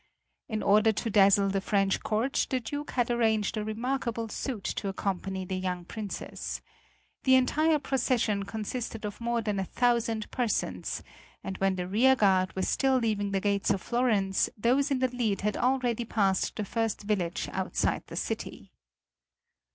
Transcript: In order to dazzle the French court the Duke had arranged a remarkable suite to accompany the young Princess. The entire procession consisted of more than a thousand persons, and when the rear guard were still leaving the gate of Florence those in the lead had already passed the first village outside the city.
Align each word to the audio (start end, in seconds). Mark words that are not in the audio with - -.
In 0.49 0.63
order 0.63 0.91
to 0.91 1.11
dazzle 1.11 1.49
the 1.49 1.61
French 1.61 2.01
court 2.01 2.47
the 2.49 2.59
Duke 2.59 2.89
had 2.89 3.11
arranged 3.11 3.55
a 3.55 3.63
remarkable 3.63 4.29
suite 4.29 4.63
to 4.63 4.87
accompany 4.87 5.45
the 5.45 5.57
young 5.57 5.85
Princess. 5.85 6.59
The 7.23 7.35
entire 7.35 7.77
procession 7.77 8.41
consisted 8.45 9.05
of 9.05 9.21
more 9.21 9.43
than 9.43 9.59
a 9.59 9.63
thousand 9.65 10.31
persons, 10.31 11.03
and 11.43 11.59
when 11.59 11.75
the 11.75 11.87
rear 11.87 12.15
guard 12.15 12.55
were 12.55 12.63
still 12.63 12.97
leaving 12.97 13.29
the 13.29 13.39
gate 13.39 13.69
of 13.69 13.79
Florence 13.83 14.49
those 14.57 14.89
in 14.89 14.97
the 14.97 15.07
lead 15.15 15.41
had 15.41 15.55
already 15.55 16.03
passed 16.05 16.55
the 16.55 16.65
first 16.65 17.03
village 17.03 17.47
outside 17.51 18.01
the 18.07 18.15
city. 18.15 18.71